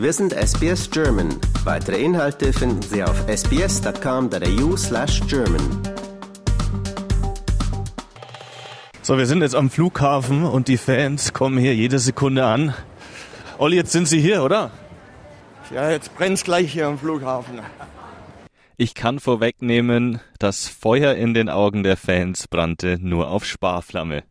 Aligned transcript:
Wir 0.00 0.14
sind 0.14 0.32
SBS 0.32 0.90
German. 0.90 1.28
Weitere 1.64 2.02
Inhalte 2.02 2.54
finden 2.54 2.80
Sie 2.80 3.04
auf 3.04 3.22
sbs.com.au 3.28 4.74
slash 4.74 5.20
German. 5.28 5.60
So, 9.02 9.18
wir 9.18 9.26
sind 9.26 9.42
jetzt 9.42 9.54
am 9.54 9.68
Flughafen 9.68 10.44
und 10.44 10.68
die 10.68 10.78
Fans 10.78 11.34
kommen 11.34 11.58
hier 11.58 11.74
jede 11.74 11.98
Sekunde 11.98 12.46
an. 12.46 12.72
Olli, 13.58 13.76
jetzt 13.76 13.92
sind 13.92 14.08
Sie 14.08 14.22
hier, 14.22 14.42
oder? 14.42 14.70
Ja, 15.70 15.90
jetzt 15.90 16.16
brennt's 16.16 16.44
gleich 16.44 16.72
hier 16.72 16.86
am 16.86 16.98
Flughafen. 16.98 17.60
Ich 18.78 18.94
kann 18.94 19.20
vorwegnehmen, 19.20 20.20
das 20.38 20.66
Feuer 20.66 21.14
in 21.14 21.34
den 21.34 21.50
Augen 21.50 21.82
der 21.82 21.98
Fans 21.98 22.48
brannte 22.48 22.96
nur 22.98 23.28
auf 23.28 23.44
Sparflamme. 23.44 24.22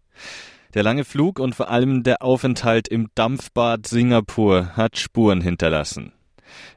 Der 0.76 0.84
lange 0.84 1.04
Flug 1.04 1.40
und 1.40 1.56
vor 1.56 1.72
allem 1.72 2.04
der 2.04 2.22
Aufenthalt 2.22 2.88
im 2.88 3.10
Dampfbad 3.16 3.88
Singapur 3.88 4.78
hat 4.78 5.00
Spuren 5.00 5.42
hinterlassen. 5.42 6.14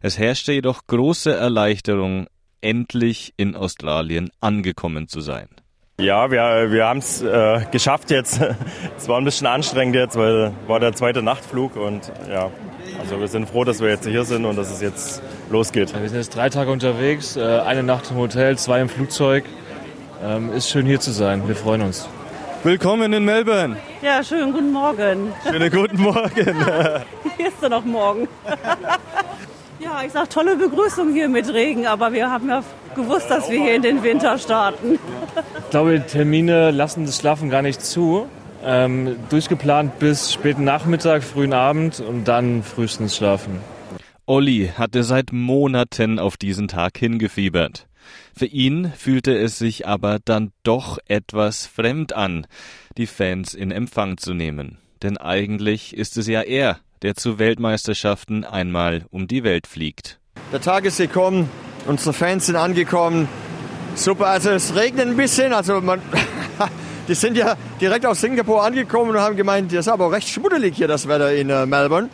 Es 0.00 0.18
herrschte 0.18 0.52
jedoch 0.52 0.86
große 0.86 1.34
Erleichterung, 1.34 2.26
endlich 2.62 3.34
in 3.36 3.54
Australien 3.54 4.30
angekommen 4.40 5.08
zu 5.08 5.20
sein. 5.20 5.48
Ja, 6.00 6.30
wir, 6.30 6.70
wir 6.70 6.86
haben 6.86 7.00
es 7.00 7.20
äh, 7.20 7.66
geschafft 7.70 8.10
jetzt. 8.10 8.40
es 8.96 9.08
war 9.08 9.18
ein 9.18 9.24
bisschen 9.26 9.46
anstrengend 9.46 9.94
jetzt, 9.94 10.16
weil 10.16 10.54
war 10.66 10.80
der 10.80 10.94
zweite 10.94 11.22
Nachtflug 11.22 11.76
und 11.76 12.10
ja, 12.30 12.50
also 12.98 13.20
wir 13.20 13.28
sind 13.28 13.46
froh, 13.50 13.64
dass 13.64 13.80
wir 13.80 13.90
jetzt 13.90 14.06
hier 14.06 14.24
sind 14.24 14.46
und 14.46 14.56
dass 14.56 14.70
es 14.70 14.80
jetzt 14.80 15.22
losgeht. 15.50 15.92
Wir 15.92 16.08
sind 16.08 16.18
jetzt 16.18 16.34
drei 16.34 16.48
Tage 16.48 16.70
unterwegs, 16.70 17.36
äh, 17.36 17.42
eine 17.42 17.82
Nacht 17.82 18.10
im 18.10 18.16
Hotel, 18.16 18.56
zwei 18.56 18.80
im 18.80 18.88
Flugzeug. 18.88 19.44
Ähm, 20.24 20.50
ist 20.52 20.70
schön 20.70 20.86
hier 20.86 21.00
zu 21.00 21.10
sein. 21.10 21.46
Wir 21.46 21.56
freuen 21.56 21.82
uns. 21.82 22.08
Willkommen 22.64 23.12
in 23.12 23.24
Melbourne. 23.24 23.76
Ja, 24.02 24.22
schönen 24.22 24.52
guten 24.52 24.70
Morgen. 24.70 25.32
Schönen 25.42 25.68
guten 25.68 26.00
Morgen. 26.00 26.32
Hier 27.36 27.48
ist 27.48 27.60
er 27.60 27.68
noch 27.68 27.84
morgen. 27.84 28.28
Ja, 29.80 30.02
ich 30.06 30.12
sag 30.12 30.30
tolle 30.30 30.54
Begrüßung 30.54 31.12
hier 31.12 31.28
mit 31.28 31.52
Regen, 31.52 31.88
aber 31.88 32.12
wir 32.12 32.30
haben 32.30 32.48
ja 32.48 32.62
gewusst, 32.94 33.28
dass 33.28 33.50
wir 33.50 33.60
hier 33.60 33.74
in 33.74 33.82
den 33.82 34.04
Winter 34.04 34.38
starten. 34.38 35.00
Ich 35.58 35.70
glaube, 35.70 35.98
die 35.98 36.06
Termine 36.06 36.70
lassen 36.70 37.04
das 37.04 37.18
Schlafen 37.18 37.50
gar 37.50 37.62
nicht 37.62 37.82
zu. 37.82 38.28
Ähm, 38.64 39.16
durchgeplant 39.28 39.98
bis 39.98 40.32
späten 40.32 40.62
Nachmittag, 40.62 41.24
frühen 41.24 41.54
Abend 41.54 41.98
und 41.98 42.28
dann 42.28 42.62
frühestens 42.62 43.16
schlafen. 43.16 43.58
Olli 44.26 44.70
hatte 44.78 45.02
seit 45.02 45.32
Monaten 45.32 46.20
auf 46.20 46.36
diesen 46.36 46.68
Tag 46.68 46.96
hingefiebert. 46.96 47.88
Für 48.34 48.46
ihn 48.46 48.92
fühlte 48.96 49.36
es 49.36 49.58
sich 49.58 49.86
aber 49.86 50.18
dann 50.24 50.52
doch 50.62 50.98
etwas 51.06 51.66
fremd 51.66 52.12
an, 52.12 52.46
die 52.96 53.06
Fans 53.06 53.54
in 53.54 53.70
Empfang 53.70 54.18
zu 54.18 54.34
nehmen. 54.34 54.78
Denn 55.02 55.16
eigentlich 55.16 55.96
ist 55.96 56.16
es 56.16 56.26
ja 56.26 56.42
er, 56.42 56.78
der 57.02 57.14
zu 57.14 57.38
Weltmeisterschaften 57.38 58.44
einmal 58.44 59.04
um 59.10 59.26
die 59.26 59.44
Welt 59.44 59.66
fliegt. 59.66 60.20
Der 60.52 60.60
Tag 60.60 60.84
ist 60.84 60.98
gekommen, 60.98 61.50
unsere 61.86 62.12
Fans 62.12 62.46
sind 62.46 62.56
angekommen. 62.56 63.28
Super, 63.94 64.28
also 64.28 64.50
es 64.50 64.74
regnet 64.74 65.08
ein 65.08 65.16
bisschen, 65.16 65.52
also 65.52 65.80
man, 65.80 66.00
die 67.08 67.14
sind 67.14 67.36
ja 67.36 67.56
direkt 67.80 68.06
aus 68.06 68.20
Singapur 68.20 68.64
angekommen 68.64 69.10
und 69.10 69.18
haben 69.18 69.36
gemeint, 69.36 69.72
das 69.72 69.86
ist 69.86 69.88
aber 69.88 70.12
recht 70.12 70.28
schmuddelig 70.28 70.76
hier 70.76 70.88
das 70.88 71.08
Wetter 71.08 71.32
in 71.32 71.50
äh, 71.50 71.66
Melbourne. 71.66 72.08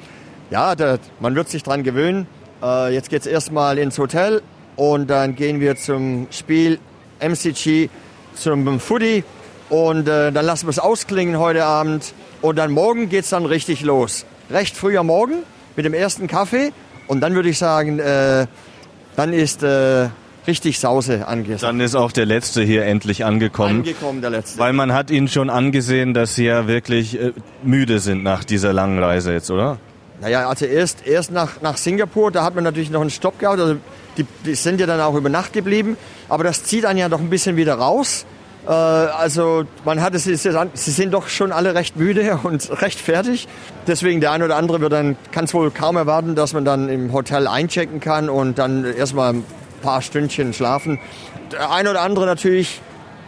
Ja, 0.51 0.75
der, 0.75 0.99
man 1.21 1.35
wird 1.35 1.49
sich 1.49 1.63
dran 1.63 1.85
gewöhnen. 1.85 2.27
Äh, 2.63 2.95
jetzt 2.95 3.11
geht's 3.11 3.27
erstmal 3.27 3.79
ins 3.79 3.99
Hotel 3.99 4.43
und 4.79 5.11
dann 5.11 5.35
gehen 5.35 5.61
wir 5.61 5.77
zum 5.77 6.29
Spiel 6.31 6.79
MCG 7.19 7.91
zum 8.35 8.79
Footy 8.79 9.25
und 9.71 10.09
äh, 10.09 10.31
dann 10.31 10.47
lassen 10.47 10.67
wir 10.67 10.71
es 10.71 10.79
ausklingen 10.79 11.39
heute 11.39 11.65
Abend 11.65 12.15
und 12.43 12.57
dann 12.57 12.71
morgen 12.71 13.09
geht's 13.09 13.31
dann 13.31 13.45
richtig 13.45 13.83
los. 13.83 14.25
Recht 14.51 14.77
früh 14.77 14.97
am 14.97 15.09
Morgen 15.09 15.43
mit 15.75 15.85
dem 15.85 15.95
ersten 15.95 16.29
Kaffee 16.29 16.73
und 17.09 17.21
dann 17.21 17.35
würde 17.35 17.49
ich 17.49 17.59
sagen, 17.59 17.99
äh, 17.99 18.47
dann 19.17 19.33
ist 19.33 19.65
äh, 19.65 20.11
richtig 20.47 20.79
Sause 20.79 21.27
angesagt. 21.27 21.65
Dann 21.65 21.81
ist 21.81 21.97
auch 21.97 22.13
der 22.13 22.27
Letzte 22.27 22.63
hier 22.63 22.85
endlich 22.85 23.25
angekommen. 23.25 23.79
Angekommen, 23.79 24.21
der 24.21 24.31
Letzte. 24.31 24.61
Weil 24.61 24.75
man 24.75 24.93
hat 24.93 25.11
ihnen 25.11 25.27
schon 25.27 25.51
angesehen, 25.51 26.15
dass 26.15 26.37
sie 26.37 26.45
ja 26.45 26.69
wirklich 26.69 27.21
äh, 27.21 27.33
müde 27.65 27.99
sind 27.99 28.23
nach 28.23 28.45
dieser 28.45 28.73
langen 28.73 29.03
Reise 29.03 29.33
jetzt, 29.33 29.51
oder? 29.51 29.79
Naja, 30.21 30.49
also 30.49 30.67
erst, 30.67 31.05
erst 31.05 31.33
nach, 31.33 31.61
nach 31.63 31.77
Singapur, 31.77 32.31
da 32.31 32.45
hat 32.45 32.55
man 32.55 32.63
natürlich 32.63 32.91
noch 32.91 33.01
einen 33.01 33.11
Stopp 33.11 33.41
gehabt. 33.41 33.59
Also 33.59 33.77
die, 34.19 34.55
sind 34.55 34.81
ja 34.81 34.87
dann 34.87 35.01
auch 35.01 35.15
über 35.15 35.29
Nacht 35.29 35.53
geblieben. 35.53 35.97
Aber 36.29 36.45
das 36.45 36.65
zieht 36.65 36.85
einen 36.85 36.99
ja 36.99 37.09
doch 37.09 37.21
ein 37.21 37.31
bisschen 37.31 37.57
wieder 37.57 37.75
raus. 37.75 38.27
Äh, 38.67 38.71
also 38.71 39.65
man 39.85 40.01
hat 40.01 40.15
es, 40.15 40.25
sie 40.25 40.37
sind 40.37 41.13
doch 41.13 41.29
schon 41.29 41.53
alle 41.53 41.75
recht 41.75 41.97
müde 41.97 42.39
und 42.43 42.83
recht 42.83 43.01
fertig. 43.01 43.49
Deswegen 43.87 44.21
der 44.21 44.33
eine 44.33 44.45
oder 44.45 44.57
andere 44.57 44.81
wird 44.81 44.93
dann, 44.93 45.17
kann 45.33 45.45
es 45.45 45.55
wohl 45.55 45.71
kaum 45.71 45.97
erwarten, 45.97 46.35
dass 46.35 46.53
man 46.53 46.65
dann 46.65 46.89
im 46.89 47.13
Hotel 47.13 47.47
einchecken 47.47 48.01
kann 48.01 48.29
und 48.29 48.59
dann 48.59 48.85
erstmal 48.85 49.35
ein 49.35 49.45
paar 49.83 50.03
Stündchen 50.03 50.53
schlafen. 50.53 50.99
Der 51.53 51.71
eine 51.71 51.91
oder 51.91 52.03
andere 52.03 52.27
natürlich 52.27 52.81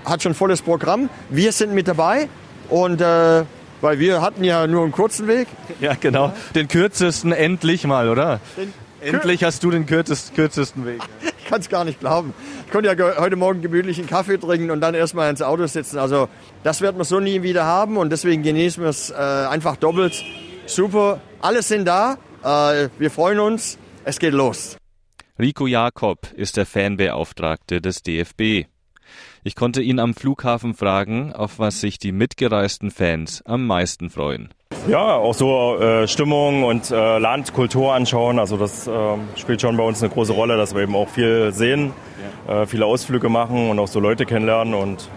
hat 0.05 0.23
schon 0.23 0.35
volles 0.35 0.63
Programm. 0.63 1.09
Wir 1.31 1.53
sind 1.53 1.73
mit 1.73 1.89
dabei 1.89 2.29
und 2.69 3.01
äh, 3.01 3.45
weil 3.81 3.99
wir 3.99 4.21
hatten 4.21 4.45
ja 4.45 4.67
nur 4.67 4.83
einen 4.83 4.93
kurzen 4.93 5.27
Weg. 5.27 5.49
Ja, 5.81 5.95
genau. 5.99 6.35
Den 6.55 6.69
kürzesten 6.69 7.33
endlich 7.33 7.87
mal, 7.87 8.11
oder? 8.11 8.41
Den 8.57 8.73
endlich 9.01 9.45
hast 9.45 9.63
du 9.63 9.71
den 9.71 9.87
kürzest, 9.87 10.35
kürzesten 10.35 10.87
Weg. 10.87 11.01
Ich 11.43 11.53
kann 11.53 11.63
es 11.63 11.69
gar 11.69 11.85
nicht 11.85 11.99
glauben. 11.99 12.33
Ich 12.65 12.71
konnte 12.71 12.89
ja 12.89 13.19
heute 13.19 13.35
Morgen 13.35 13.61
gemütlich 13.61 13.99
einen 13.99 14.07
Kaffee 14.07 14.39
trinken 14.39 14.71
und 14.71 14.81
dann 14.81 14.95
erstmal 14.95 15.29
ins 15.31 15.43
Auto 15.43 15.67
sitzen. 15.67 15.99
Also 15.99 16.29
das 16.63 16.81
wird 16.81 16.95
man 16.97 17.05
so 17.05 17.19
nie 17.19 17.43
wieder 17.43 17.65
haben 17.65 17.97
und 17.97 18.11
deswegen 18.11 18.45
genießen 18.45 18.81
wir 18.81 18.91
es 18.91 19.11
äh, 19.11 19.15
einfach 19.15 19.75
doppelt. 19.75 20.25
Super, 20.67 21.21
alles 21.41 21.67
sind 21.67 21.87
da. 21.87 22.19
Äh, 22.45 22.89
wir 23.01 23.11
freuen 23.11 23.41
uns. 23.41 23.79
Es 24.05 24.21
geht 24.21 24.33
los. 24.33 24.77
Rico 25.41 25.67
Jakob 25.67 26.31
ist 26.37 26.57
der 26.57 26.67
Fanbeauftragte 26.67 27.81
des 27.81 28.05
DFB. 28.05 28.70
Ich 29.43 29.57
konnte 29.57 29.81
ihn 29.81 29.99
am 29.99 30.13
Flughafen 30.13 30.75
fragen, 30.75 31.33
auf 31.33 31.59
was 31.59 31.81
sich 31.81 31.99
die 31.99 32.13
mitgereisten 32.13 32.91
Fans 32.91 33.43
am 33.47 33.67
meisten 33.67 34.11
freuen. 34.11 34.51
Ja, 34.87 35.17
auch 35.17 35.33
so 35.33 35.79
äh, 35.79 36.07
Stimmung 36.07 36.65
und 36.65 36.91
äh, 36.91 37.19
Land, 37.19 37.55
Kultur 37.55 37.95
anschauen. 37.95 38.39
Also 38.39 38.59
das 38.59 38.87
äh, 38.87 38.93
spielt 39.37 39.63
schon 39.63 39.79
bei 39.79 39.83
uns 39.83 40.03
eine 40.03 40.13
große 40.13 40.33
Rolle, 40.33 40.59
dass 40.59 40.75
wir 40.75 40.83
eben 40.83 40.95
auch 40.95 41.09
viel 41.09 41.53
sehen, 41.53 41.93
äh, 42.49 42.67
viele 42.67 42.85
Ausflüge 42.85 43.31
machen 43.31 43.71
und 43.71 43.79
auch 43.79 43.89
so 43.89 43.99
Leute 43.99 44.27
kennenlernen 44.27 44.75
und 44.75 45.09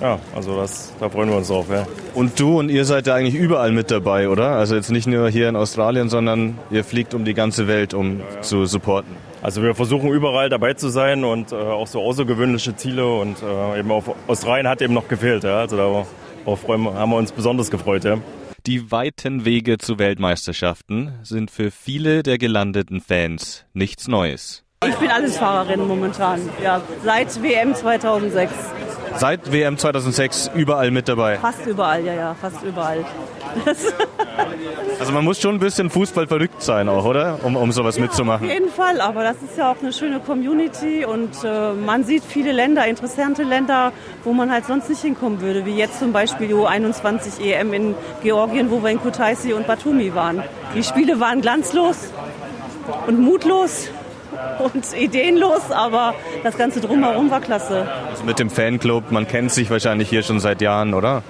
ja, 0.00 0.18
also 0.34 0.56
das, 0.56 0.92
da 0.98 1.08
freuen 1.08 1.30
wir 1.30 1.36
uns 1.36 1.48
drauf. 1.48 1.66
Ja. 1.70 1.86
Und 2.14 2.38
du 2.38 2.58
und 2.58 2.70
ihr 2.70 2.84
seid 2.84 3.06
ja 3.06 3.14
eigentlich 3.14 3.36
überall 3.36 3.70
mit 3.70 3.90
dabei, 3.90 4.28
oder? 4.28 4.50
Also 4.56 4.74
jetzt 4.74 4.90
nicht 4.90 5.06
nur 5.06 5.28
hier 5.28 5.48
in 5.48 5.54
Australien, 5.54 6.08
sondern 6.08 6.58
ihr 6.70 6.82
fliegt 6.82 7.14
um 7.14 7.24
die 7.24 7.34
ganze 7.34 7.68
Welt, 7.68 7.94
um 7.94 8.18
ja, 8.18 8.24
ja. 8.34 8.42
zu 8.42 8.66
supporten. 8.66 9.14
Also 9.42 9.60
wir 9.60 9.74
versuchen 9.74 10.08
überall 10.10 10.48
dabei 10.48 10.74
zu 10.74 10.88
sein 10.88 11.24
und 11.24 11.50
äh, 11.50 11.56
auch 11.56 11.88
so 11.88 12.00
außergewöhnliche 12.00 12.76
Ziele 12.76 13.12
und 13.12 13.42
äh, 13.42 13.80
eben 13.80 13.90
auf 13.90 14.14
Australien 14.28 14.68
hat 14.68 14.80
eben 14.80 14.94
noch 14.94 15.08
gefehlt. 15.08 15.42
Ja? 15.42 15.58
Also 15.58 15.76
da 15.76 16.54
freuen, 16.54 16.84
haben 16.94 17.10
wir 17.10 17.16
uns 17.16 17.32
besonders 17.32 17.68
gefreut. 17.68 18.04
Ja? 18.04 18.18
Die 18.66 18.92
weiten 18.92 19.44
Wege 19.44 19.78
zu 19.78 19.98
Weltmeisterschaften 19.98 21.18
sind 21.24 21.50
für 21.50 21.72
viele 21.72 22.22
der 22.22 22.38
gelandeten 22.38 23.00
Fans 23.00 23.64
nichts 23.72 24.06
Neues. 24.06 24.64
Ich 24.86 24.94
bin 24.96 25.10
Allesfahrerin 25.10 25.86
momentan, 25.86 26.40
ja, 26.62 26.80
seit 27.04 27.42
WM 27.42 27.74
2006. 27.74 28.52
Seit 29.16 29.52
WM 29.52 29.78
2006 29.78 30.50
überall 30.54 30.90
mit 30.90 31.08
dabei? 31.08 31.38
Fast 31.38 31.66
überall, 31.66 32.04
ja, 32.04 32.14
ja, 32.14 32.36
fast 32.40 32.62
überall. 32.62 33.04
also 34.98 35.12
man 35.12 35.24
muss 35.24 35.40
schon 35.40 35.56
ein 35.56 35.58
bisschen 35.60 35.90
Fußball 35.90 36.26
verrückt 36.26 36.62
sein 36.62 36.88
auch, 36.88 37.04
oder? 37.04 37.38
Um, 37.42 37.56
um 37.56 37.72
sowas 37.72 37.96
ja, 37.96 38.02
mitzumachen. 38.02 38.46
Auf 38.46 38.52
jeden 38.52 38.70
Fall, 38.70 39.00
aber 39.00 39.22
das 39.22 39.36
ist 39.42 39.56
ja 39.56 39.70
auch 39.70 39.76
eine 39.80 39.92
schöne 39.92 40.20
Community 40.20 41.04
und 41.04 41.30
äh, 41.44 41.72
man 41.72 42.04
sieht 42.04 42.24
viele 42.24 42.52
Länder, 42.52 42.86
interessante 42.86 43.42
Länder, 43.42 43.92
wo 44.24 44.32
man 44.32 44.50
halt 44.50 44.66
sonst 44.66 44.88
nicht 44.88 45.02
hinkommen 45.02 45.40
würde, 45.40 45.66
wie 45.66 45.76
jetzt 45.76 45.98
zum 45.98 46.12
Beispiel 46.12 46.48
die 46.48 46.54
U21 46.54 47.40
EM 47.42 47.72
in 47.72 47.94
Georgien, 48.22 48.70
wo 48.70 48.82
wir 48.82 48.90
in 48.90 49.00
Kutaisi 49.00 49.52
und 49.52 49.66
Batumi 49.66 50.14
waren. 50.14 50.42
Die 50.74 50.82
Spiele 50.82 51.20
waren 51.20 51.40
glanzlos 51.40 52.10
und 53.06 53.20
mutlos 53.20 53.88
und 54.58 54.92
ideenlos, 54.94 55.70
aber 55.70 56.14
das 56.42 56.56
Ganze 56.56 56.80
drumherum 56.80 57.30
war 57.30 57.40
klasse. 57.40 57.86
Also 58.10 58.24
mit 58.24 58.38
dem 58.38 58.50
Fanclub, 58.50 59.10
man 59.10 59.26
kennt 59.26 59.52
sich 59.52 59.70
wahrscheinlich 59.70 60.08
hier 60.08 60.22
schon 60.22 60.40
seit 60.40 60.60
Jahren, 60.60 60.94
oder? 60.94 61.22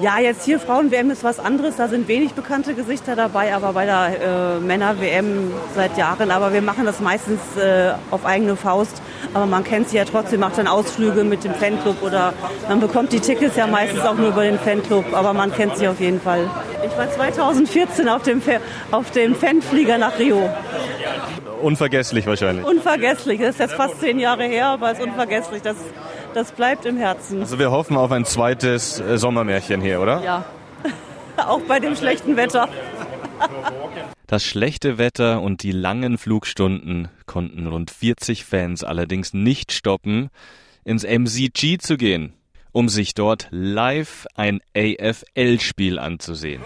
Ja, 0.00 0.18
jetzt 0.18 0.44
hier 0.44 0.58
Frauen-WM 0.58 1.10
ist 1.10 1.22
was 1.22 1.38
anderes. 1.38 1.76
Da 1.76 1.88
sind 1.88 2.08
wenig 2.08 2.32
bekannte 2.32 2.74
Gesichter 2.74 3.14
dabei, 3.14 3.54
aber 3.54 3.72
bei 3.72 3.84
der 3.84 4.56
äh, 4.58 4.60
Männer-WM 4.60 5.52
seit 5.74 5.98
Jahren. 5.98 6.30
Aber 6.30 6.52
wir 6.52 6.62
machen 6.62 6.86
das 6.86 7.00
meistens 7.00 7.40
äh, 7.56 7.92
auf 8.10 8.24
eigene 8.24 8.56
Faust. 8.56 9.02
Aber 9.34 9.46
man 9.46 9.64
kennt 9.64 9.90
sie 9.90 9.98
ja 9.98 10.04
trotzdem, 10.04 10.40
macht 10.40 10.58
dann 10.58 10.66
Ausflüge 10.66 11.24
mit 11.24 11.44
dem 11.44 11.54
Fanclub 11.54 12.02
oder 12.02 12.32
man 12.68 12.80
bekommt 12.80 13.12
die 13.12 13.20
Tickets 13.20 13.56
ja 13.56 13.66
meistens 13.66 14.00
auch 14.00 14.14
nur 14.14 14.28
über 14.28 14.44
den 14.44 14.58
Fanclub. 14.58 15.04
Aber 15.12 15.34
man 15.34 15.52
kennt 15.52 15.76
sie 15.76 15.86
auf 15.88 16.00
jeden 16.00 16.20
Fall. 16.20 16.48
Ich 16.84 16.96
war 16.96 17.10
2014 17.10 18.08
auf 18.08 18.22
dem, 18.22 18.42
auf 18.90 19.10
dem 19.10 19.34
Fanflieger 19.34 19.98
nach 19.98 20.18
Rio. 20.18 20.48
Unvergesslich 21.60 22.26
wahrscheinlich. 22.26 22.66
Unvergesslich. 22.66 23.40
Das 23.40 23.50
ist 23.50 23.60
jetzt 23.60 23.74
fast 23.74 24.00
zehn 24.00 24.18
Jahre 24.18 24.44
her, 24.44 24.66
aber 24.66 24.90
es 24.90 24.98
ist 24.98 25.04
unvergesslich. 25.04 25.62
Das, 25.62 25.76
das 26.34 26.52
bleibt 26.52 26.86
im 26.86 26.96
Herzen. 26.96 27.40
Also 27.40 27.58
wir 27.58 27.70
hoffen 27.70 27.96
auf 27.96 28.10
ein 28.12 28.24
zweites 28.24 29.00
äh, 29.00 29.18
Sommermärchen 29.18 29.80
hier, 29.80 30.00
oder? 30.00 30.22
Ja. 30.22 30.44
Auch 31.36 31.60
bei 31.60 31.80
dem 31.80 31.96
schlechten 31.96 32.36
Wetter. 32.36 32.68
Das 34.26 34.44
schlechte 34.44 34.98
Wetter 34.98 35.42
und 35.42 35.62
die 35.62 35.72
langen 35.72 36.16
Flugstunden 36.16 37.08
konnten 37.26 37.66
rund 37.66 37.90
40 37.90 38.44
Fans 38.44 38.84
allerdings 38.84 39.34
nicht 39.34 39.72
stoppen, 39.72 40.30
ins 40.84 41.04
MCG 41.04 41.78
zu 41.78 41.96
gehen, 41.96 42.32
um 42.72 42.88
sich 42.88 43.14
dort 43.14 43.48
live 43.50 44.26
ein 44.34 44.60
AFL-Spiel 44.74 45.98
anzusehen. 45.98 46.62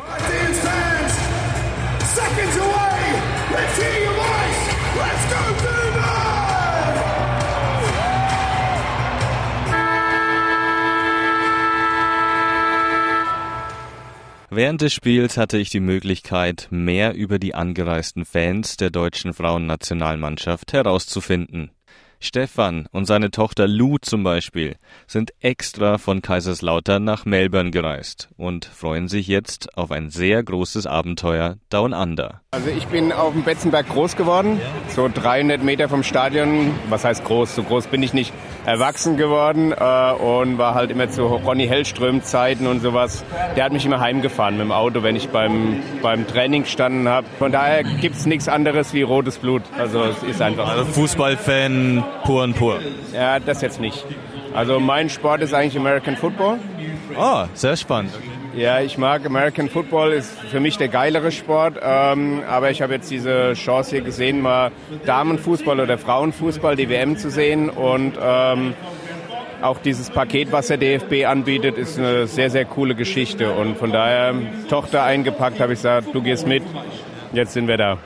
Während 14.56 14.80
des 14.80 14.94
Spiels 14.94 15.36
hatte 15.36 15.58
ich 15.58 15.68
die 15.68 15.80
Möglichkeit, 15.80 16.68
mehr 16.70 17.12
über 17.12 17.38
die 17.38 17.54
angereisten 17.54 18.24
Fans 18.24 18.78
der 18.78 18.88
deutschen 18.88 19.34
Frauennationalmannschaft 19.34 20.72
herauszufinden. 20.72 21.72
Stefan 22.20 22.86
und 22.90 23.04
seine 23.04 23.30
Tochter 23.30 23.68
Lou 23.68 23.98
zum 23.98 24.22
Beispiel 24.22 24.76
sind 25.06 25.34
extra 25.40 25.98
von 25.98 26.22
Kaiserslautern 26.22 27.04
nach 27.04 27.26
Melbourne 27.26 27.70
gereist 27.70 28.30
und 28.38 28.64
freuen 28.64 29.08
sich 29.08 29.26
jetzt 29.26 29.76
auf 29.76 29.90
ein 29.90 30.08
sehr 30.08 30.42
großes 30.42 30.86
Abenteuer 30.86 31.58
Down 31.68 31.92
Under. 31.92 32.40
Also 32.56 32.70
ich 32.70 32.86
bin 32.86 33.12
auf 33.12 33.34
dem 33.34 33.42
Betzenberg 33.42 33.86
groß 33.86 34.16
geworden, 34.16 34.58
so 34.88 35.10
300 35.12 35.62
Meter 35.62 35.90
vom 35.90 36.02
Stadion. 36.02 36.72
Was 36.88 37.04
heißt 37.04 37.22
groß? 37.22 37.54
So 37.54 37.62
groß 37.62 37.88
bin 37.88 38.02
ich 38.02 38.14
nicht. 38.14 38.32
Erwachsen 38.64 39.18
geworden 39.18 39.72
äh, 39.72 40.12
und 40.12 40.56
war 40.56 40.72
halt 40.74 40.90
immer 40.90 41.10
zu 41.10 41.26
Ronny 41.26 41.66
Hellström 41.66 42.22
Zeiten 42.22 42.66
und 42.66 42.80
sowas. 42.80 43.26
Der 43.56 43.64
hat 43.64 43.72
mich 43.72 43.84
immer 43.84 44.00
heimgefahren 44.00 44.56
mit 44.56 44.64
dem 44.64 44.72
Auto, 44.72 45.02
wenn 45.02 45.16
ich 45.16 45.28
beim, 45.28 45.82
beim 46.00 46.26
Training 46.26 46.62
gestanden 46.62 47.10
habe. 47.10 47.26
Von 47.38 47.52
daher 47.52 47.84
gibt 47.84 48.16
es 48.16 48.24
nichts 48.24 48.48
anderes 48.48 48.94
wie 48.94 49.02
rotes 49.02 49.36
Blut. 49.36 49.60
Also 49.78 50.04
es 50.04 50.22
ist 50.22 50.40
einfach. 50.40 50.66
Also 50.66 50.86
Fußballfan 50.86 52.02
pur 52.24 52.42
und 52.42 52.56
pur. 52.56 52.80
Ja, 53.12 53.38
das 53.38 53.60
jetzt 53.60 53.82
nicht. 53.82 54.02
Also 54.54 54.80
mein 54.80 55.10
Sport 55.10 55.42
ist 55.42 55.52
eigentlich 55.52 55.76
American 55.76 56.16
Football. 56.16 56.58
Oh, 57.18 57.44
sehr 57.52 57.76
spannend. 57.76 58.14
Ja, 58.56 58.80
ich 58.80 58.96
mag 58.96 59.26
American 59.26 59.68
Football, 59.68 60.12
ist 60.12 60.32
für 60.50 60.60
mich 60.60 60.78
der 60.78 60.88
geilere 60.88 61.30
Sport. 61.30 61.78
Ähm, 61.82 62.42
aber 62.48 62.70
ich 62.70 62.80
habe 62.80 62.94
jetzt 62.94 63.10
diese 63.10 63.52
Chance 63.52 63.90
hier 63.90 64.00
gesehen, 64.00 64.40
mal 64.40 64.70
Damenfußball 65.04 65.78
oder 65.78 65.98
Frauenfußball, 65.98 66.74
die 66.74 66.88
WM 66.88 67.18
zu 67.18 67.30
sehen. 67.30 67.68
Und 67.68 68.14
ähm, 68.18 68.72
auch 69.60 69.76
dieses 69.78 70.08
Paket, 70.08 70.52
was 70.52 70.68
der 70.68 70.78
DFB 70.78 71.26
anbietet, 71.26 71.76
ist 71.76 71.98
eine 71.98 72.26
sehr, 72.26 72.48
sehr 72.48 72.64
coole 72.64 72.94
Geschichte. 72.94 73.52
Und 73.52 73.76
von 73.76 73.92
daher, 73.92 74.34
Tochter 74.70 75.02
eingepackt, 75.02 75.60
habe 75.60 75.74
ich 75.74 75.80
gesagt, 75.80 76.14
du 76.14 76.22
gehst 76.22 76.46
mit. 76.46 76.62
Jetzt 77.34 77.52
sind 77.52 77.68
wir 77.68 77.76
da. 77.76 77.98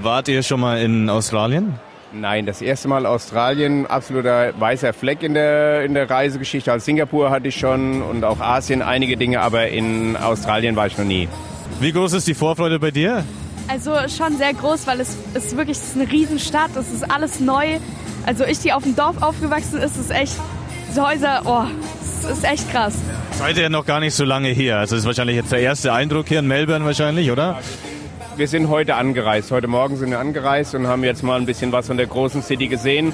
Wart 0.00 0.28
ihr 0.28 0.42
schon 0.42 0.60
mal 0.60 0.80
in 0.80 1.10
Australien? 1.10 1.78
Nein, 2.14 2.46
das 2.46 2.62
erste 2.62 2.86
Mal 2.86 3.06
Australien, 3.06 3.86
absoluter 3.86 4.52
weißer 4.58 4.92
Fleck 4.92 5.22
in 5.24 5.34
der, 5.34 5.84
in 5.84 5.94
der 5.94 6.08
Reisegeschichte. 6.08 6.70
Als 6.70 6.84
Singapur 6.84 7.30
hatte 7.30 7.48
ich 7.48 7.56
schon 7.56 8.02
und 8.02 8.24
auch 8.24 8.40
Asien 8.40 8.82
einige 8.82 9.16
Dinge, 9.16 9.40
aber 9.40 9.68
in 9.68 10.16
Australien 10.16 10.76
war 10.76 10.86
ich 10.86 10.96
noch 10.96 11.04
nie. 11.04 11.28
Wie 11.80 11.90
groß 11.90 12.12
ist 12.12 12.28
die 12.28 12.34
Vorfreude 12.34 12.78
bei 12.78 12.92
dir? 12.92 13.24
Also 13.66 13.92
schon 14.08 14.36
sehr 14.36 14.54
groß, 14.54 14.86
weil 14.86 15.00
es 15.00 15.16
ist 15.34 15.56
wirklich 15.56 15.78
es 15.78 15.88
ist 15.88 15.96
eine 15.96 16.10
Riesenstadt, 16.10 16.70
es 16.76 16.92
ist 16.92 17.10
alles 17.10 17.40
neu. 17.40 17.78
Also 18.26 18.44
ich, 18.44 18.60
die 18.60 18.72
auf 18.72 18.84
dem 18.84 18.94
Dorf 18.94 19.20
aufgewachsen 19.20 19.80
ist, 19.80 19.96
ist 19.96 20.10
echt, 20.10 20.34
diese 20.88 21.04
Häuser, 21.04 21.42
oh, 21.44 21.64
es 22.00 22.30
ist 22.30 22.44
echt 22.44 22.70
krass. 22.70 22.94
Seid 23.32 23.58
ihr 23.58 23.68
noch 23.70 23.86
gar 23.86 23.98
nicht 23.98 24.14
so 24.14 24.24
lange 24.24 24.50
hier? 24.50 24.78
Also 24.78 24.94
das 24.94 25.02
ist 25.02 25.06
wahrscheinlich 25.06 25.36
jetzt 25.36 25.50
der 25.50 25.60
erste 25.60 25.92
Eindruck 25.92 26.28
hier 26.28 26.38
in 26.38 26.46
Melbourne 26.46 26.84
wahrscheinlich, 26.84 27.30
oder? 27.32 27.60
Wir 28.36 28.48
sind 28.48 28.68
heute 28.68 28.96
angereist. 28.96 29.50
Heute 29.50 29.68
Morgen 29.68 29.96
sind 29.96 30.10
wir 30.10 30.18
angereist 30.18 30.74
und 30.74 30.86
haben 30.86 31.04
jetzt 31.04 31.22
mal 31.22 31.38
ein 31.38 31.46
bisschen 31.46 31.72
was 31.72 31.86
von 31.86 31.96
der 31.96 32.06
großen 32.06 32.42
City 32.42 32.68
gesehen. 32.68 33.12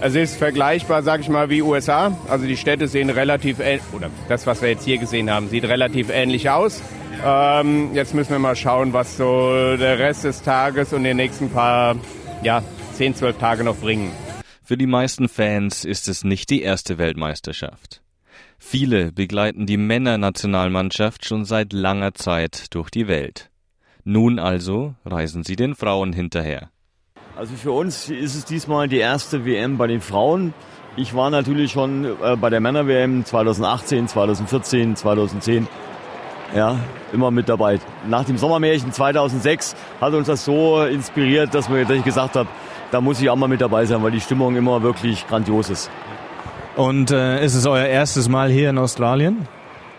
Es 0.00 0.14
ist 0.14 0.36
vergleichbar, 0.36 1.02
sag 1.02 1.20
ich 1.20 1.28
mal, 1.28 1.50
wie 1.50 1.62
USA. 1.62 2.16
Also 2.28 2.46
die 2.46 2.56
Städte 2.56 2.88
sehen 2.88 3.10
relativ, 3.10 3.58
oder 3.92 4.10
das, 4.28 4.46
was 4.46 4.62
wir 4.62 4.68
jetzt 4.70 4.84
hier 4.84 4.98
gesehen 4.98 5.30
haben, 5.30 5.48
sieht 5.48 5.64
relativ 5.64 6.10
ähnlich 6.10 6.50
aus. 6.50 6.82
Ähm, 7.24 7.90
jetzt 7.94 8.14
müssen 8.14 8.30
wir 8.30 8.38
mal 8.38 8.56
schauen, 8.56 8.92
was 8.92 9.16
so 9.16 9.76
der 9.76 9.98
Rest 9.98 10.24
des 10.24 10.42
Tages 10.42 10.92
und 10.92 11.04
die 11.04 11.14
nächsten 11.14 11.50
paar, 11.50 11.96
ja, 12.42 12.62
10, 12.94 13.14
12 13.14 13.38
Tage 13.38 13.64
noch 13.64 13.76
bringen. 13.76 14.10
Für 14.62 14.76
die 14.76 14.86
meisten 14.86 15.28
Fans 15.28 15.84
ist 15.84 16.08
es 16.08 16.24
nicht 16.24 16.50
die 16.50 16.62
erste 16.62 16.98
Weltmeisterschaft. 16.98 18.02
Viele 18.58 19.12
begleiten 19.12 19.66
die 19.66 19.76
Männernationalmannschaft 19.76 21.24
schon 21.24 21.44
seit 21.44 21.72
langer 21.72 22.14
Zeit 22.14 22.74
durch 22.74 22.90
die 22.90 23.06
Welt. 23.06 23.50
Nun 24.08 24.38
also 24.38 24.94
reisen 25.04 25.42
sie 25.42 25.56
den 25.56 25.74
Frauen 25.74 26.12
hinterher. 26.12 26.70
Also 27.36 27.56
für 27.56 27.72
uns 27.72 28.08
ist 28.08 28.36
es 28.36 28.44
diesmal 28.44 28.86
die 28.86 28.98
erste 28.98 29.44
WM 29.44 29.78
bei 29.78 29.88
den 29.88 30.00
Frauen. 30.00 30.54
Ich 30.94 31.12
war 31.16 31.28
natürlich 31.28 31.72
schon 31.72 32.04
äh, 32.04 32.36
bei 32.36 32.48
der 32.48 32.60
Männer-WM 32.60 33.24
2018, 33.24 34.06
2014, 34.06 34.94
2010. 34.94 35.66
Ja, 36.54 36.78
immer 37.12 37.32
mit 37.32 37.48
dabei. 37.48 37.80
Nach 38.06 38.22
dem 38.22 38.38
Sommermärchen 38.38 38.92
2006 38.92 39.74
hat 40.00 40.14
uns 40.14 40.28
das 40.28 40.44
so 40.44 40.84
inspiriert, 40.84 41.52
dass, 41.52 41.68
wir, 41.68 41.84
dass 41.84 41.96
ich 41.96 42.04
gesagt 42.04 42.36
habe, 42.36 42.48
da 42.92 43.00
muss 43.00 43.20
ich 43.20 43.28
auch 43.28 43.34
mal 43.34 43.48
mit 43.48 43.60
dabei 43.60 43.86
sein, 43.86 44.04
weil 44.04 44.12
die 44.12 44.20
Stimmung 44.20 44.54
immer 44.54 44.84
wirklich 44.84 45.26
grandios 45.26 45.68
ist. 45.68 45.90
Und 46.76 47.10
äh, 47.10 47.44
ist 47.44 47.56
es 47.56 47.66
euer 47.66 47.86
erstes 47.86 48.28
Mal 48.28 48.50
hier 48.50 48.70
in 48.70 48.78
Australien? 48.78 49.48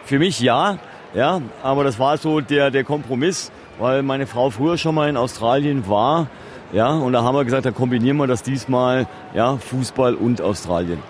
Für 0.06 0.18
mich 0.18 0.39
ja, 0.39 0.77
ja, 1.13 1.42
aber 1.62 1.83
das 1.83 2.00
war 2.00 2.18
so 2.18 2.39
der, 2.39 2.71
der 2.71 2.86
Kompromiss 2.86 3.51
weil 3.80 4.04
meine 4.04 4.28
Frau 4.28 4.50
früher 4.50 4.78
schon 4.78 4.96
mal 4.96 5.10
in 5.10 5.18
Australien 5.18 5.88
war. 5.88 6.28
Ja, 6.74 6.90
und 6.90 7.14
da 7.14 7.24
haben 7.24 7.36
wir 7.36 7.46
gesagt, 7.46 7.66
da 7.66 7.72
kombinieren 7.72 8.18
wir 8.18 8.28
das 8.28 8.44
diesmal, 8.44 9.08
ja, 9.34 9.58
Fußball 9.58 10.16
und 10.16 10.42
Australien. 10.42 11.02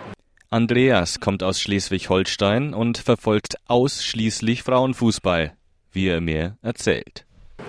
Andreas 0.50 1.20
kommt 1.20 1.44
aus 1.44 1.60
Schleswig-Holstein 1.60 2.74
und 2.74 3.00
verfolgt 3.00 3.56
ausschließlich 3.68 4.64
Frauenfußball, 4.64 5.52
wie 5.92 6.08
er 6.08 6.22
mir 6.22 6.58
erzählt. 6.62 7.26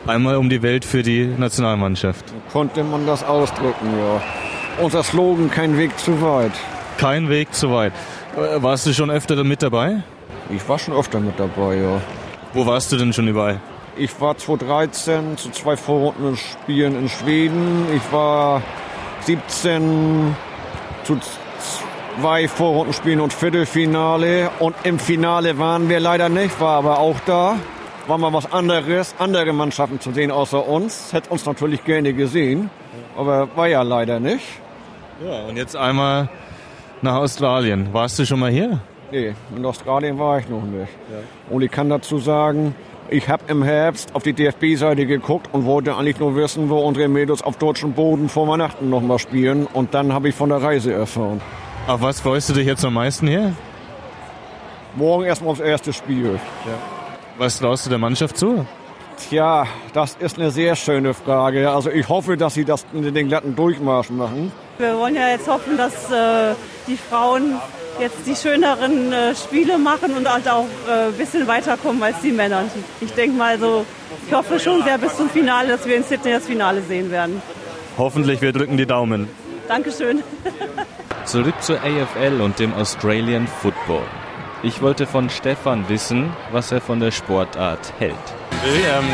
Einmal 0.06 0.36
um 0.36 0.48
die 0.48 0.62
Welt 0.62 0.84
für 0.84 1.02
die 1.02 1.24
Nationalmannschaft. 1.24 2.24
Konnte 2.52 2.84
man 2.84 3.06
das 3.06 3.24
ausdrücken, 3.24 3.88
ja. 3.98 4.22
Unser 4.82 5.02
Slogan, 5.02 5.50
kein 5.50 5.76
Weg 5.76 5.98
zu 5.98 6.20
weit. 6.22 6.52
Kein 6.98 7.28
Weg 7.28 7.52
zu 7.52 7.72
weit. 7.72 7.92
Äh, 8.36 8.62
warst 8.62 8.86
du 8.86 8.92
schon 8.92 9.10
öfter 9.10 9.42
mit 9.42 9.62
dabei? 9.62 10.02
Ich 10.50 10.66
war 10.68 10.78
schon 10.78 10.94
öfter 10.94 11.18
mit 11.20 11.38
dabei, 11.38 11.76
ja. 11.76 12.00
Wo 12.52 12.64
warst 12.64 12.92
du 12.92 12.96
denn 12.96 13.12
schon 13.12 13.26
überall? 13.26 13.60
Ich 13.98 14.20
war 14.20 14.36
2013 14.36 15.36
zu 15.36 15.50
zwei 15.50 15.76
Vorrundenspielen 15.76 16.96
in 16.96 17.08
Schweden. 17.08 17.86
Ich 17.96 18.12
war 18.12 18.62
17 19.22 20.36
zu 21.02 21.18
zwei 22.20 22.46
Vorrundenspielen 22.46 23.20
und 23.20 23.32
Viertelfinale. 23.32 24.50
Und 24.60 24.76
im 24.84 25.00
Finale 25.00 25.58
waren 25.58 25.88
wir 25.88 25.98
leider 25.98 26.28
nicht, 26.28 26.60
war 26.60 26.78
aber 26.78 27.00
auch 27.00 27.18
da. 27.26 27.56
War 28.06 28.18
mal 28.18 28.32
was 28.32 28.52
anderes, 28.52 29.16
andere 29.18 29.52
Mannschaften 29.52 29.98
zu 29.98 30.12
sehen 30.12 30.30
außer 30.30 30.68
uns. 30.68 31.12
Hätte 31.12 31.30
uns 31.30 31.44
natürlich 31.44 31.84
gerne 31.84 32.12
gesehen, 32.12 32.70
aber 33.16 33.48
war 33.56 33.66
ja 33.66 33.82
leider 33.82 34.20
nicht. 34.20 34.46
Ja, 35.26 35.46
und 35.48 35.56
jetzt 35.56 35.74
einmal 35.74 36.28
nach 37.02 37.16
Australien. 37.16 37.88
Warst 37.92 38.16
du 38.20 38.24
schon 38.24 38.38
mal 38.38 38.52
hier? 38.52 38.80
Nee, 39.10 39.34
in 39.56 39.64
Australien 39.64 40.18
war 40.20 40.38
ich 40.38 40.48
noch 40.48 40.62
nicht. 40.62 40.92
Ja. 41.10 41.18
Und 41.50 41.62
ich 41.62 41.70
kann 41.70 41.88
dazu 41.88 42.18
sagen, 42.18 42.76
ich 43.10 43.28
habe 43.28 43.44
im 43.48 43.62
Herbst 43.62 44.14
auf 44.14 44.22
die 44.22 44.32
DFB-Seite 44.32 45.06
geguckt 45.06 45.48
und 45.52 45.64
wollte 45.64 45.96
eigentlich 45.96 46.18
nur 46.18 46.36
wissen, 46.36 46.68
wo 46.68 46.78
unsere 46.78 47.08
Mädels 47.08 47.42
auf 47.42 47.56
deutschem 47.56 47.92
Boden 47.92 48.28
vor 48.28 48.46
Weihnachten 48.48 48.90
nochmal 48.90 49.18
spielen. 49.18 49.66
Und 49.66 49.94
dann 49.94 50.12
habe 50.12 50.28
ich 50.28 50.34
von 50.34 50.48
der 50.48 50.62
Reise 50.62 50.92
erfahren. 50.92 51.40
Auf 51.86 52.02
was 52.02 52.20
freust 52.20 52.50
du 52.50 52.54
dich 52.54 52.66
jetzt 52.66 52.84
am 52.84 52.94
meisten 52.94 53.26
hier? 53.26 53.54
Morgen 54.94 55.24
erstmal 55.24 55.52
aufs 55.52 55.60
erste 55.60 55.92
Spiel. 55.92 56.38
Ja. 56.66 56.72
Was 57.38 57.58
traust 57.58 57.86
du 57.86 57.90
der 57.90 57.98
Mannschaft 57.98 58.36
zu? 58.36 58.66
Tja, 59.18 59.66
das 59.92 60.16
ist 60.18 60.38
eine 60.38 60.50
sehr 60.50 60.76
schöne 60.76 61.12
Frage. 61.14 61.70
Also 61.70 61.90
ich 61.90 62.08
hoffe, 62.08 62.36
dass 62.36 62.54
sie 62.54 62.64
das 62.64 62.86
in 62.92 63.14
den 63.14 63.28
glatten 63.28 63.56
Durchmarsch 63.56 64.10
machen. 64.10 64.52
Wir 64.78 64.96
wollen 64.96 65.14
ja 65.14 65.28
jetzt 65.30 65.48
hoffen, 65.48 65.76
dass 65.76 66.10
äh, 66.10 66.54
die 66.86 66.96
Frauen 66.96 67.56
jetzt 68.00 68.26
die 68.26 68.36
schöneren 68.36 69.12
äh, 69.12 69.34
Spiele 69.34 69.76
machen 69.76 70.16
und 70.16 70.32
halt 70.32 70.48
auch 70.48 70.66
ein 70.88 71.08
äh, 71.08 71.12
bisschen 71.12 71.46
weiterkommen 71.46 72.02
als 72.02 72.20
die 72.20 72.30
Männer. 72.30 72.64
Ich 73.00 73.12
denke 73.12 73.36
mal 73.36 73.58
so, 73.58 73.84
ich 74.26 74.32
hoffe 74.32 74.60
schon 74.60 74.82
sehr 74.84 74.98
bis 74.98 75.16
zum 75.16 75.28
Finale, 75.28 75.68
dass 75.68 75.86
wir 75.86 75.96
in 75.96 76.04
Sydney 76.04 76.32
das 76.32 76.46
Finale 76.46 76.82
sehen 76.82 77.10
werden. 77.10 77.42
Hoffentlich, 77.96 78.40
wir 78.40 78.52
drücken 78.52 78.76
die 78.76 78.86
Daumen. 78.86 79.28
Dankeschön. 79.66 80.22
Zurück 81.24 81.60
zur 81.60 81.78
AFL 81.80 82.40
und 82.40 82.58
dem 82.58 82.72
Australian 82.72 83.46
Football. 83.46 84.04
Ich 84.62 84.82
wollte 84.82 85.06
von 85.06 85.30
Stefan 85.30 85.88
wissen, 85.88 86.32
was 86.50 86.72
er 86.72 86.80
von 86.80 86.98
der 86.98 87.12
Sportart 87.12 87.92
hält. 88.00 88.14
Ähm, 88.64 89.04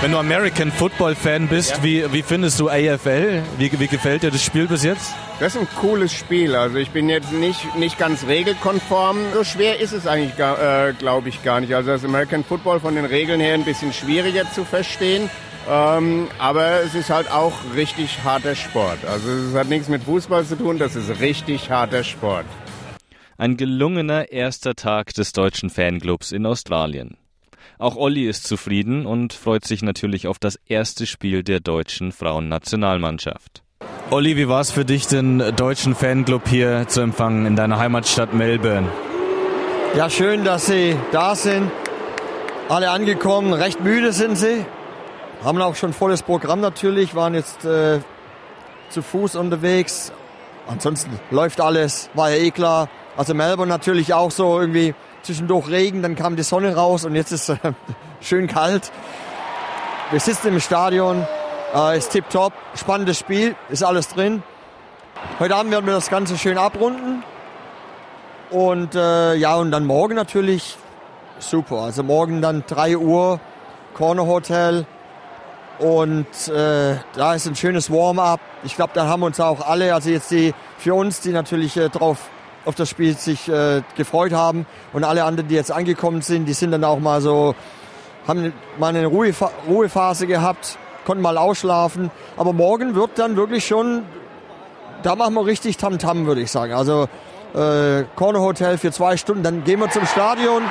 wenn 0.00 0.12
du 0.12 0.18
American 0.18 0.72
Football 0.72 1.14
Fan 1.14 1.46
bist, 1.46 1.76
ja. 1.76 1.82
wie, 1.82 2.12
wie 2.12 2.22
findest 2.22 2.58
du 2.58 2.70
AFL? 2.70 3.42
Wie, 3.58 3.70
wie 3.78 3.86
gefällt 3.86 4.22
dir 4.22 4.30
das 4.30 4.42
Spiel 4.42 4.66
bis 4.66 4.82
jetzt? 4.82 5.12
Das 5.40 5.54
ist 5.54 5.60
ein 5.60 5.68
cooles 5.78 6.14
Spiel. 6.14 6.56
Also 6.56 6.78
ich 6.78 6.90
bin 6.90 7.10
jetzt 7.10 7.32
nicht, 7.32 7.76
nicht 7.76 7.98
ganz 7.98 8.26
regelkonform. 8.26 9.18
So 9.34 9.44
schwer 9.44 9.78
ist 9.78 9.92
es 9.92 10.06
eigentlich, 10.06 10.38
äh, 10.38 10.94
glaube 10.98 11.28
ich, 11.28 11.42
gar 11.44 11.60
nicht. 11.60 11.74
Also 11.74 11.90
das 11.90 12.04
American 12.04 12.42
Football 12.42 12.80
von 12.80 12.94
den 12.94 13.04
Regeln 13.04 13.40
her 13.40 13.52
ein 13.52 13.64
bisschen 13.64 13.92
schwieriger 13.92 14.50
zu 14.52 14.64
verstehen. 14.64 15.28
Ähm, 15.70 16.28
aber 16.38 16.80
es 16.80 16.94
ist 16.94 17.10
halt 17.10 17.30
auch 17.30 17.52
richtig 17.76 18.24
harter 18.24 18.54
Sport. 18.54 18.98
Also 19.06 19.28
es 19.28 19.54
hat 19.54 19.68
nichts 19.68 19.88
mit 19.88 20.02
Fußball 20.02 20.44
zu 20.46 20.56
tun, 20.56 20.78
das 20.78 20.96
ist 20.96 21.20
richtig 21.20 21.70
harter 21.70 22.02
Sport. 22.02 22.46
Ein 23.42 23.56
gelungener 23.56 24.30
erster 24.30 24.76
Tag 24.76 25.14
des 25.14 25.32
deutschen 25.32 25.68
Fanclubs 25.68 26.30
in 26.30 26.46
Australien. 26.46 27.16
Auch 27.76 27.96
Olli 27.96 28.28
ist 28.28 28.46
zufrieden 28.46 29.04
und 29.04 29.32
freut 29.32 29.64
sich 29.64 29.82
natürlich 29.82 30.28
auf 30.28 30.38
das 30.38 30.60
erste 30.68 31.08
Spiel 31.08 31.42
der 31.42 31.58
deutschen 31.58 32.12
Frauennationalmannschaft. 32.12 33.64
Olli, 34.10 34.36
wie 34.36 34.46
war 34.46 34.60
es 34.60 34.70
für 34.70 34.84
dich, 34.84 35.08
den 35.08 35.40
deutschen 35.56 35.96
Fanclub 35.96 36.46
hier 36.46 36.86
zu 36.86 37.00
empfangen 37.00 37.44
in 37.44 37.56
deiner 37.56 37.80
Heimatstadt 37.80 38.32
Melbourne? 38.32 38.86
Ja, 39.96 40.08
schön, 40.08 40.44
dass 40.44 40.66
Sie 40.66 40.96
da 41.10 41.34
sind. 41.34 41.68
Alle 42.68 42.90
angekommen, 42.90 43.54
recht 43.54 43.80
müde 43.80 44.12
sind 44.12 44.36
sie. 44.36 44.64
Haben 45.42 45.60
auch 45.60 45.74
schon 45.74 45.92
volles 45.92 46.22
Programm 46.22 46.60
natürlich, 46.60 47.16
waren 47.16 47.34
jetzt 47.34 47.64
äh, 47.64 47.98
zu 48.90 49.02
Fuß 49.02 49.34
unterwegs. 49.34 50.12
Ansonsten 50.68 51.18
läuft 51.32 51.60
alles, 51.60 52.08
war 52.14 52.30
ja 52.30 52.36
eh 52.36 52.52
klar. 52.52 52.88
Also 53.16 53.34
Melbourne 53.34 53.68
natürlich 53.68 54.14
auch 54.14 54.30
so 54.30 54.58
irgendwie 54.58 54.94
zwischendurch 55.22 55.68
Regen, 55.68 56.02
dann 56.02 56.16
kam 56.16 56.36
die 56.36 56.42
Sonne 56.42 56.74
raus 56.74 57.04
und 57.04 57.14
jetzt 57.14 57.32
ist 57.32 57.48
äh, 57.50 57.56
schön 58.20 58.46
kalt. 58.46 58.90
Wir 60.10 60.20
sitzen 60.20 60.48
im 60.48 60.60
Stadion, 60.60 61.26
äh, 61.74 61.98
ist 61.98 62.10
tipptopp, 62.10 62.52
spannendes 62.74 63.18
Spiel, 63.18 63.54
ist 63.68 63.82
alles 63.82 64.08
drin. 64.08 64.42
Heute 65.38 65.56
Abend 65.56 65.72
werden 65.72 65.86
wir 65.86 65.94
das 65.94 66.10
Ganze 66.10 66.38
schön 66.38 66.58
abrunden. 66.58 67.22
Und 68.50 68.94
äh, 68.94 69.34
ja, 69.34 69.56
und 69.56 69.70
dann 69.70 69.86
morgen 69.86 70.14
natürlich 70.14 70.76
super. 71.38 71.80
Also 71.82 72.02
morgen 72.02 72.42
dann 72.42 72.64
3 72.66 72.96
Uhr, 72.98 73.40
Corner 73.94 74.26
Hotel. 74.26 74.86
Und 75.78 76.48
äh, 76.48 76.96
da 77.14 77.34
ist 77.34 77.46
ein 77.46 77.56
schönes 77.56 77.90
Warm-up. 77.90 78.40
Ich 78.64 78.76
glaube, 78.76 78.92
da 78.94 79.06
haben 79.06 79.22
uns 79.22 79.40
auch 79.40 79.66
alle, 79.66 79.94
also 79.94 80.10
jetzt 80.10 80.30
die 80.30 80.54
für 80.78 80.94
uns, 80.94 81.20
die 81.20 81.30
natürlich 81.30 81.76
äh, 81.76 81.88
drauf 81.88 82.18
auf 82.64 82.74
das 82.74 82.88
Spiel 82.88 83.16
sich 83.16 83.48
äh, 83.48 83.82
gefreut 83.96 84.32
haben 84.32 84.66
und 84.92 85.04
alle 85.04 85.24
anderen, 85.24 85.48
die 85.48 85.54
jetzt 85.54 85.72
angekommen 85.72 86.22
sind, 86.22 86.46
die 86.46 86.52
sind 86.52 86.70
dann 86.70 86.84
auch 86.84 87.00
mal 87.00 87.20
so, 87.20 87.54
haben 88.26 88.52
mal 88.78 88.88
eine 88.88 89.06
Ruhefa 89.06 89.50
Ruhephase 89.68 90.26
gehabt, 90.26 90.78
konnten 91.04 91.22
mal 91.22 91.38
ausschlafen. 91.38 92.10
Aber 92.36 92.52
morgen 92.52 92.94
wird 92.94 93.18
dann 93.18 93.36
wirklich 93.36 93.66
schon, 93.66 94.04
da 95.02 95.16
machen 95.16 95.34
wir 95.34 95.46
richtig 95.46 95.76
Tamtam, 95.76 96.18
-Tam, 96.18 96.26
würde 96.26 96.40
ich 96.40 96.50
sagen. 96.50 96.72
Also 96.72 97.08
äh, 97.54 98.04
Corner 98.16 98.40
Hotel 98.40 98.78
für 98.78 98.92
zwei 98.92 99.16
Stunden, 99.16 99.42
dann 99.42 99.64
gehen 99.64 99.80
wir 99.80 99.90
zum 99.90 100.06
Stadion. 100.06 100.62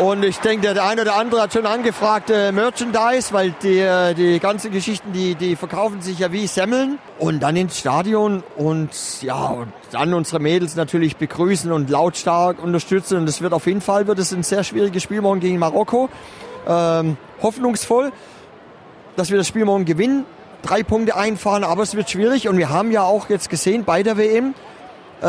Und 0.00 0.24
ich 0.24 0.38
denke, 0.38 0.74
der 0.74 0.84
eine 0.84 1.02
oder 1.02 1.14
andere 1.14 1.42
hat 1.42 1.52
schon 1.52 1.66
angefragt 1.66 2.28
äh, 2.28 2.50
Merchandise, 2.50 3.32
weil 3.32 3.54
die, 3.62 3.78
äh, 3.78 4.12
die 4.14 4.40
ganzen 4.40 4.72
Geschichten, 4.72 5.12
die, 5.12 5.36
die 5.36 5.54
verkaufen 5.54 6.02
sich 6.02 6.18
ja 6.18 6.32
wie 6.32 6.48
Semmeln. 6.48 6.98
Und 7.20 7.40
dann 7.40 7.54
ins 7.54 7.78
Stadion 7.78 8.42
und 8.56 8.90
ja, 9.22 9.46
und 9.46 9.72
dann 9.92 10.12
unsere 10.12 10.40
Mädels 10.40 10.74
natürlich 10.74 11.16
begrüßen 11.16 11.70
und 11.70 11.90
lautstark 11.90 12.60
unterstützen. 12.60 13.18
Und 13.18 13.28
es 13.28 13.40
wird 13.40 13.52
auf 13.52 13.66
jeden 13.66 13.80
Fall 13.80 14.08
wird 14.08 14.18
es 14.18 14.32
ein 14.32 14.42
sehr 14.42 14.64
schwieriges 14.64 15.04
Spiel 15.04 15.20
morgen 15.20 15.38
gegen 15.38 15.58
Marokko. 15.60 16.08
Ähm, 16.66 17.16
hoffnungsvoll, 17.40 18.10
dass 19.14 19.30
wir 19.30 19.38
das 19.38 19.46
Spiel 19.46 19.64
morgen 19.64 19.84
gewinnen, 19.84 20.26
drei 20.62 20.82
Punkte 20.82 21.14
einfahren, 21.14 21.62
aber 21.62 21.84
es 21.84 21.94
wird 21.94 22.10
schwierig. 22.10 22.48
Und 22.48 22.58
wir 22.58 22.68
haben 22.68 22.90
ja 22.90 23.04
auch 23.04 23.28
jetzt 23.28 23.48
gesehen 23.48 23.84
bei 23.84 24.02
der 24.02 24.16
WM, 24.16 24.54
äh, 25.22 25.26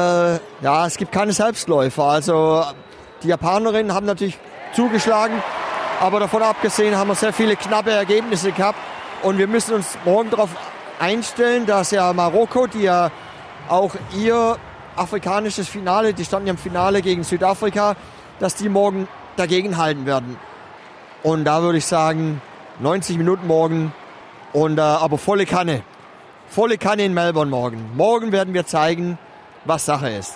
ja, 0.64 0.88
es 0.88 0.98
gibt 0.98 1.12
keine 1.12 1.34
Selbstläufer. 1.34 2.06
Also 2.06 2.64
die 3.22 3.28
Japanerinnen 3.28 3.94
haben 3.94 4.08
natürlich 4.08 4.40
zugeschlagen. 4.76 5.42
Aber 6.00 6.20
davon 6.20 6.44
abgesehen 6.44 6.98
haben 6.98 7.08
wir 7.08 7.16
sehr 7.16 7.34
viele 7.34 7.56
knappe 7.56 7.92
Ergebnisse 7.92 8.52
gehabt. 8.52 8.78
Und 9.24 9.38
wir 9.38 9.48
müssen 9.48 9.74
uns 9.74 9.98
morgen 10.06 10.30
darauf 10.30 10.50
einstellen, 11.00 11.66
dass 11.66 11.92
ja 11.92 12.12
Marokko, 12.14 12.68
die 12.68 12.84
ja 12.84 13.12
auch 13.70 13.96
ihr 14.16 14.58
afrikanisches 14.96 15.68
Finale, 15.68 16.14
die 16.14 16.26
standen 16.26 16.48
ja 16.48 16.52
im 16.54 16.58
Finale 16.58 17.02
gegen 17.02 17.24
Südafrika, 17.24 17.96
dass 18.40 18.56
die 18.56 18.70
morgen 18.70 19.08
dagegen 19.36 19.78
halten 19.78 20.06
werden. 20.06 20.38
Und 21.24 21.46
da 21.46 21.62
würde 21.62 21.80
ich 21.80 21.86
sagen, 21.86 22.42
90 22.80 23.18
Minuten 23.18 23.48
morgen 23.48 23.94
und 24.54 24.78
äh, 24.78 24.82
aber 24.82 25.18
volle 25.18 25.46
Kanne. 25.46 25.82
Volle 26.48 26.78
Kanne 26.78 27.04
in 27.04 27.14
Melbourne 27.14 27.50
morgen. 27.50 27.92
Morgen 27.96 28.32
werden 28.32 28.54
wir 28.54 28.66
zeigen, 28.66 29.18
was 29.66 29.86
Sache 29.86 30.10
ist. 30.10 30.36